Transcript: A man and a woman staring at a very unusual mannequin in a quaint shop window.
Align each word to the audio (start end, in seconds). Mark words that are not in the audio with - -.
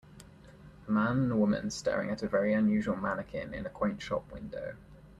A 0.87 0.91
man 0.91 1.19
and 1.19 1.31
a 1.31 1.35
woman 1.35 1.69
staring 1.69 2.09
at 2.09 2.23
a 2.23 2.27
very 2.27 2.55
unusual 2.55 2.95
mannequin 2.95 3.53
in 3.53 3.67
a 3.67 3.69
quaint 3.69 4.01
shop 4.01 4.31
window. 4.31 4.75